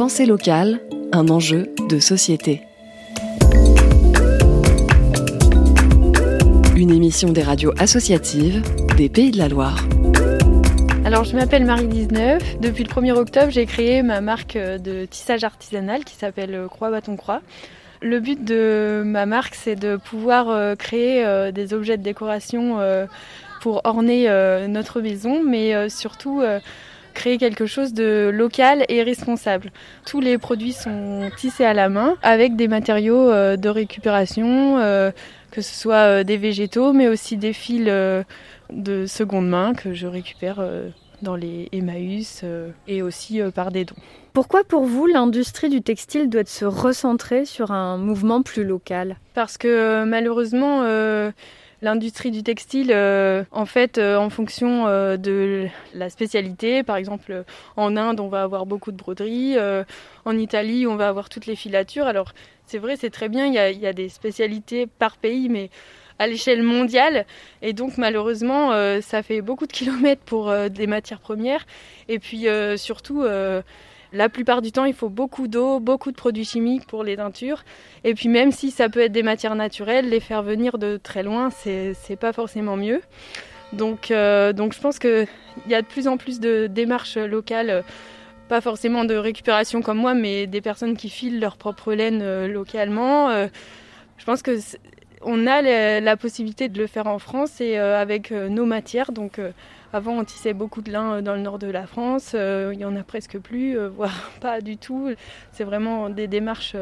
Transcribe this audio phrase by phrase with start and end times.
[0.00, 0.80] Pensée locale,
[1.12, 2.62] un enjeu de société.
[6.74, 8.62] Une émission des radios associatives
[8.96, 9.84] des Pays de la Loire.
[11.04, 12.60] Alors je m'appelle Marie19.
[12.62, 17.16] Depuis le 1er octobre, j'ai créé ma marque de tissage artisanal qui s'appelle Croix Bâton
[17.16, 17.42] Croix.
[18.00, 22.80] Le but de ma marque, c'est de pouvoir euh, créer euh, des objets de décoration
[22.80, 23.04] euh,
[23.60, 24.30] pour orner
[24.66, 26.40] notre maison, mais surtout
[27.14, 29.72] créer quelque chose de local et responsable.
[30.06, 34.76] Tous les produits sont tissés à la main avec des matériaux de récupération,
[35.50, 40.62] que ce soit des végétaux, mais aussi des fils de seconde main que je récupère
[41.22, 42.44] dans les Emmaüs
[42.88, 43.96] et aussi par des dons.
[44.32, 49.16] Pourquoi pour vous l'industrie du textile doit se recentrer sur un mouvement plus local?
[49.34, 51.32] Parce que euh, malheureusement, euh,
[51.82, 57.44] l'industrie du textile, euh, en fait, en fonction de la spécialité, par exemple
[57.76, 59.56] en Inde, on va avoir beaucoup de broderies,
[60.24, 62.06] en Italie, on va avoir toutes les filatures.
[62.06, 62.32] Alors
[62.66, 65.48] c'est vrai, c'est très bien, il y, a, il y, a, des spécialités par pays,
[65.48, 65.70] mais
[66.18, 67.26] à l'échelle mondiale.
[67.62, 71.66] Et donc malheureusement, ça fait beaucoup de kilomètres pour des matières premières.
[72.08, 73.24] Et puis surtout
[74.12, 77.64] la plupart du temps, il faut beaucoup d'eau, beaucoup de produits chimiques pour les teintures.
[78.04, 81.22] Et puis même si ça peut être des matières naturelles, les faire venir de très
[81.22, 83.00] loin, c'est pas forcément mieux.
[83.72, 85.28] Donc, euh, donc je pense qu'il
[85.68, 87.84] y a de plus en plus de démarches locales,
[88.48, 92.48] pas forcément de récupération comme moi, mais des personnes qui filent leur propre laine euh,
[92.48, 93.30] localement.
[93.30, 93.46] Euh,
[94.18, 94.58] je pense que
[95.22, 95.60] on a
[96.00, 99.12] la, possibilité de le faire en France et avec nos matières.
[99.12, 99.38] Donc
[99.92, 102.32] avant, on tissait beaucoup de lin euh, dans le nord de la France.
[102.34, 105.10] Euh, il n'y en a presque plus, euh, voire pas du tout.
[105.52, 106.76] C'est vraiment des démarches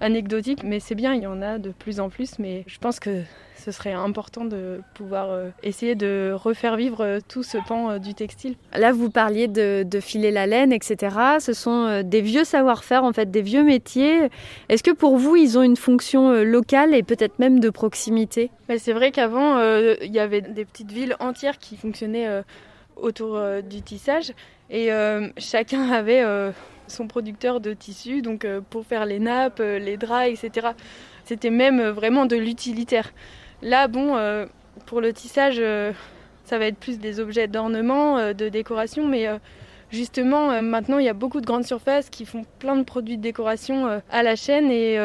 [0.00, 2.38] anecdotiques, mais c'est bien, il y en a de plus en plus.
[2.38, 3.22] Mais je pense que
[3.56, 5.28] ce serait important de pouvoir
[5.62, 8.54] essayer de refaire vivre tout ce pan du textile.
[8.72, 11.16] Là, vous parliez de, filer la laine, etc.
[11.40, 14.30] Ce sont des vieux savoir-faire, en fait, des vieux métiers.
[14.70, 18.50] Est-ce que pour vous, ils ont une fonction locale et peut-être même de proximité?
[18.78, 19.60] C'est vrai qu'avant,
[20.00, 22.42] il y avait des petites villes entières qui fonctionnaient euh,
[22.96, 24.32] autour euh, du tissage
[24.68, 26.24] et euh, chacun avait
[26.86, 30.68] son producteur de tissus donc pour faire les nappes, les draps, etc.
[31.24, 33.12] C'était même vraiment de l'utilitaire.
[33.62, 34.16] Là, bon,
[34.86, 35.60] pour le tissage,
[36.44, 39.26] ça va être plus des objets d'ornement, de décoration, mais
[39.90, 43.22] justement, maintenant, il y a beaucoup de grandes surfaces qui font plein de produits de
[43.22, 44.98] décoration à la chaîne et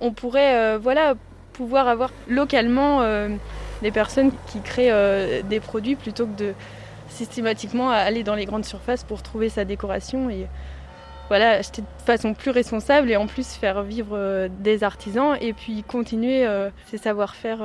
[0.00, 1.14] on pourrait, voilà,
[1.56, 3.02] pouvoir avoir localement
[3.82, 6.54] des personnes qui créent euh, des produits plutôt que de
[7.08, 10.46] systématiquement aller dans les grandes surfaces pour trouver sa décoration et
[11.28, 15.52] voilà, acheter de façon plus responsable et en plus faire vivre euh, des artisans et
[15.52, 17.58] puis continuer euh, ces savoir-faire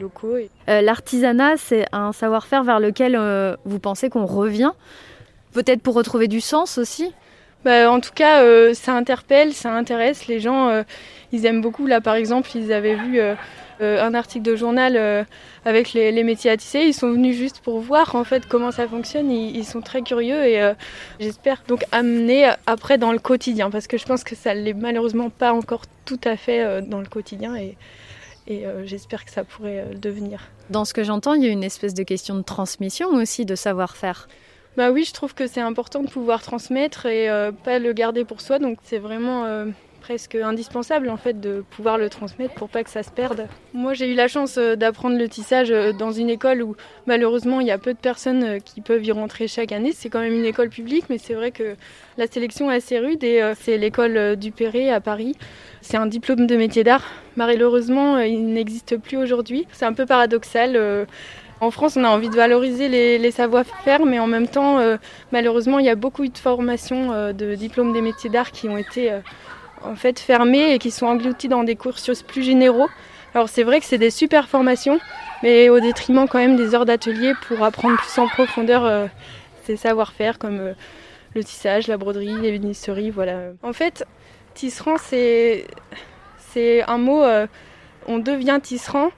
[0.00, 0.36] locaux.
[0.66, 3.18] L'artisanat, c'est un savoir-faire vers lequel
[3.64, 4.72] vous pensez qu'on revient,
[5.52, 7.12] peut-être pour retrouver du sens aussi?
[7.64, 8.42] Bah, En tout cas,
[8.74, 10.26] ça interpelle, ça intéresse.
[10.26, 10.84] Les gens,
[11.32, 11.86] ils aiment beaucoup.
[11.86, 13.20] Là, par exemple, ils avaient vu
[13.82, 15.24] euh, un article de journal euh,
[15.64, 16.80] avec les, métiers à tisser.
[16.80, 19.30] Ils sont venus juste pour voir en fait comment ça fonctionne.
[19.30, 20.74] Ils, sont très curieux et euh,
[21.18, 25.30] j'espère donc amener après dans le quotidien parce que je pense que ça l'est malheureusement
[25.30, 27.76] pas encore tout à fait dans le quotidien et,
[28.46, 30.48] et j'espère que ça pourrait le devenir.
[30.70, 33.54] Dans ce que j'entends, il y a une espèce de question de transmission aussi, de
[33.54, 34.28] savoir-faire.
[34.76, 37.28] Bah oui, je trouve que c'est important de pouvoir transmettre et
[37.64, 38.58] pas le garder pour soi.
[38.58, 39.66] Donc c'est vraiment
[40.02, 43.46] presque indispensable en fait de pouvoir le transmettre pour pas que ça se perde.
[43.72, 46.74] Moi j'ai eu la chance euh, d'apprendre le tissage euh, dans une école où
[47.06, 49.92] malheureusement il y a peu de personnes euh, qui peuvent y rentrer chaque année.
[49.94, 51.76] C'est quand même une école publique mais c'est vrai que
[52.18, 55.36] la sélection est assez rude et c'est l'école du Perret à Paris.
[55.80, 57.04] C'est un diplôme de métier d'art.
[57.36, 59.66] Malheureusement il n'existe plus aujourd'hui.
[59.72, 61.06] C'est un peu paradoxal.
[61.62, 64.80] En France, on a envie de valoriser les, savoir-faire, mais en même temps,
[65.30, 69.12] malheureusement, il y a beaucoup de formations de diplômes des métiers d'art qui ont été
[69.84, 72.88] en fait fermés et qui sont engloutis dans des cursus plus généraux.
[73.34, 75.00] Alors c'est vrai que c'est des super formations,
[75.42, 79.06] mais au détriment quand même des heures d'atelier pour apprendre plus en profondeur euh,
[79.64, 80.72] ces savoir-faire comme euh,
[81.34, 83.38] le tissage, la broderie, les voilà.
[83.62, 84.04] En fait,
[84.52, 85.64] tisserand c'est
[86.86, 87.46] un mot, euh,
[88.06, 89.10] on devient tisserand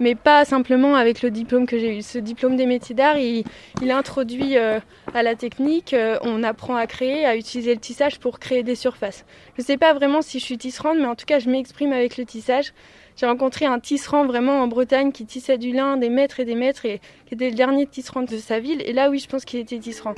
[0.00, 2.02] mais pas simplement avec le diplôme que j'ai eu.
[2.02, 3.44] Ce diplôme des métiers d'art, il,
[3.90, 4.80] introduit euh,
[5.14, 8.74] à la technique, euh, on apprend à créer, à utiliser le tissage pour créer des
[8.74, 9.24] surfaces.
[9.56, 11.92] Je ne sais pas vraiment si je suis tisserande, mais en tout cas, je m'exprime
[11.92, 12.72] avec le tissage.
[13.16, 16.54] J'ai rencontré un tisserand vraiment en Bretagne qui tissait du lin des mètres et des
[16.54, 18.82] mètres et qui était le dernier tisserand de sa ville.
[18.86, 20.14] Et là, oui, je pense qu'il était tisserand.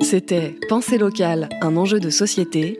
[0.00, 2.78] C'était Pensée locale, un enjeu de société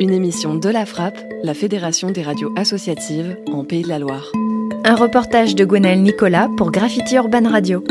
[0.00, 4.30] une émission de la Frappe, la Fédération des radios associatives en Pays de la Loire.
[4.84, 7.82] Un reportage de Gwenaël Nicolas pour Graffiti Urban Radio.